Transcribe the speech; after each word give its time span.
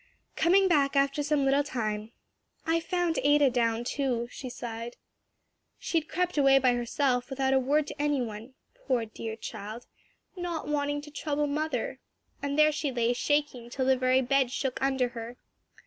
Coming 0.35 0.67
back 0.67 0.95
after 0.95 1.21
some 1.21 1.45
little 1.45 1.63
time, 1.63 2.11
"I 2.65 2.79
found 2.79 3.19
Ada 3.21 3.51
down, 3.51 3.83
too," 3.83 4.27
she 4.31 4.49
sighed. 4.49 4.97
"She 5.77 5.99
had 5.99 6.09
crept 6.09 6.39
away 6.39 6.57
by 6.57 6.73
herself, 6.73 7.29
without 7.29 7.53
a 7.53 7.59
word 7.59 7.85
to 7.85 8.01
any 8.01 8.19
one 8.19 8.55
poor, 8.73 9.05
dear 9.05 9.35
child! 9.35 9.85
'not 10.35 10.67
wanting 10.67 11.01
to 11.01 11.11
trouble 11.11 11.45
mother,' 11.45 11.99
and 12.41 12.57
there 12.57 12.71
she 12.71 12.91
lay 12.91 13.13
shaking 13.13 13.69
till 13.69 13.85
the 13.85 13.95
very 13.95 14.23
bed 14.23 14.49
shook 14.49 14.81
under 14.81 15.09
her." 15.09 15.37